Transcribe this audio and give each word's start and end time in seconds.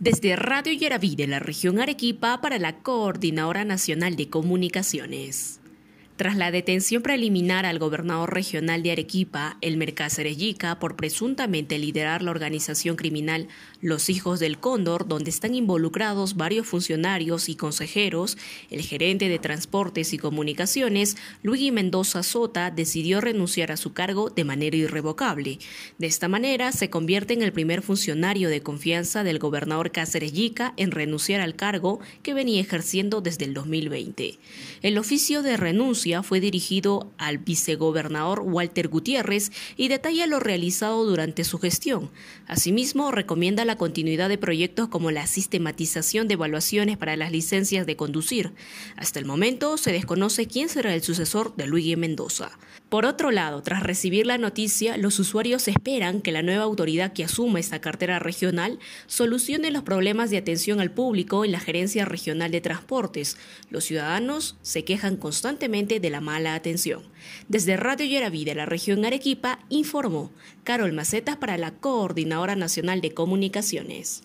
Desde 0.00 0.34
Radio 0.34 0.72
Yeraví 0.72 1.14
de 1.14 1.28
la 1.28 1.38
región 1.38 1.80
Arequipa 1.80 2.40
para 2.40 2.58
la 2.58 2.78
Coordinadora 2.78 3.64
Nacional 3.64 4.16
de 4.16 4.28
Comunicaciones. 4.28 5.60
Tras 6.16 6.36
la 6.36 6.52
detención 6.52 7.02
preliminar 7.02 7.66
al 7.66 7.80
gobernador 7.80 8.32
regional 8.32 8.84
de 8.84 8.92
Arequipa, 8.92 9.58
Elmer 9.60 9.94
Cáceres 9.94 10.36
Yica, 10.36 10.78
por 10.78 10.94
presuntamente 10.94 11.76
liderar 11.76 12.22
la 12.22 12.30
organización 12.30 12.94
criminal 12.94 13.48
Los 13.80 14.08
Hijos 14.08 14.38
del 14.38 14.60
Cóndor, 14.60 15.08
donde 15.08 15.30
están 15.30 15.56
involucrados 15.56 16.36
varios 16.36 16.68
funcionarios 16.68 17.48
y 17.48 17.56
consejeros, 17.56 18.38
el 18.70 18.82
gerente 18.82 19.28
de 19.28 19.40
Transportes 19.40 20.12
y 20.12 20.18
Comunicaciones, 20.18 21.16
Luigi 21.42 21.72
Mendoza 21.72 22.22
Sota, 22.22 22.70
decidió 22.70 23.20
renunciar 23.20 23.72
a 23.72 23.76
su 23.76 23.92
cargo 23.92 24.30
de 24.30 24.44
manera 24.44 24.76
irrevocable. 24.76 25.58
De 25.98 26.06
esta 26.06 26.28
manera, 26.28 26.70
se 26.70 26.90
convierte 26.90 27.34
en 27.34 27.42
el 27.42 27.52
primer 27.52 27.82
funcionario 27.82 28.50
de 28.50 28.62
confianza 28.62 29.24
del 29.24 29.40
gobernador 29.40 29.90
Cáceres 29.90 30.32
Yica 30.32 30.74
en 30.76 30.92
renunciar 30.92 31.40
al 31.40 31.56
cargo 31.56 31.98
que 32.22 32.34
venía 32.34 32.60
ejerciendo 32.60 33.20
desde 33.20 33.46
el 33.46 33.52
2020. 33.52 34.38
El 34.82 34.96
oficio 34.98 35.42
de 35.42 35.56
renuncia 35.56 36.03
fue 36.22 36.40
dirigido 36.40 37.10
al 37.16 37.38
vicegobernador 37.38 38.40
Walter 38.40 38.88
Gutiérrez 38.88 39.50
y 39.76 39.88
detalla 39.88 40.26
lo 40.26 40.38
realizado 40.38 41.04
durante 41.04 41.44
su 41.44 41.58
gestión. 41.58 42.10
Asimismo, 42.46 43.10
recomienda 43.10 43.64
la 43.64 43.76
continuidad 43.76 44.28
de 44.28 44.36
proyectos 44.36 44.88
como 44.88 45.10
la 45.10 45.26
sistematización 45.26 46.28
de 46.28 46.34
evaluaciones 46.34 46.98
para 46.98 47.16
las 47.16 47.32
licencias 47.32 47.86
de 47.86 47.96
conducir. 47.96 48.52
Hasta 48.96 49.18
el 49.18 49.24
momento 49.24 49.78
se 49.78 49.92
desconoce 49.92 50.46
quién 50.46 50.68
será 50.68 50.94
el 50.94 51.02
sucesor 51.02 51.56
de 51.56 51.66
Luigi 51.66 51.96
Mendoza. 51.96 52.50
Por 52.94 53.06
otro 53.06 53.32
lado, 53.32 53.60
tras 53.60 53.82
recibir 53.82 54.24
la 54.24 54.38
noticia, 54.38 54.96
los 54.96 55.18
usuarios 55.18 55.66
esperan 55.66 56.20
que 56.20 56.30
la 56.30 56.42
nueva 56.42 56.62
autoridad 56.62 57.12
que 57.12 57.24
asuma 57.24 57.58
esta 57.58 57.80
cartera 57.80 58.20
regional 58.20 58.78
solucione 59.08 59.72
los 59.72 59.82
problemas 59.82 60.30
de 60.30 60.36
atención 60.36 60.78
al 60.78 60.92
público 60.92 61.44
en 61.44 61.50
la 61.50 61.58
Gerencia 61.58 62.04
Regional 62.04 62.52
de 62.52 62.60
Transportes. 62.60 63.36
Los 63.68 63.82
ciudadanos 63.82 64.54
se 64.62 64.84
quejan 64.84 65.16
constantemente 65.16 65.98
de 65.98 66.08
la 66.08 66.20
mala 66.20 66.54
atención. 66.54 67.02
Desde 67.48 67.76
Radio 67.76 68.06
Yeraví 68.06 68.44
de 68.44 68.54
la 68.54 68.64
región 68.64 69.04
Arequipa 69.04 69.58
informó 69.70 70.30
Carol 70.62 70.92
Macetas 70.92 71.36
para 71.36 71.58
la 71.58 71.72
Coordinadora 71.72 72.54
Nacional 72.54 73.00
de 73.00 73.12
Comunicaciones. 73.12 74.22